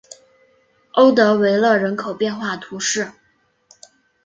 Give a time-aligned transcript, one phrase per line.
[0.93, 3.11] 欧德维勒人口变化图示